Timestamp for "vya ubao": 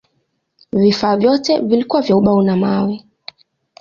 2.01-2.43